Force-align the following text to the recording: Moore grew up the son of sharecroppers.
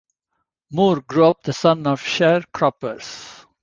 Moore 0.71 1.01
grew 1.01 1.25
up 1.27 1.43
the 1.43 1.53
son 1.53 1.85
of 1.85 2.01
sharecroppers. 2.01 3.45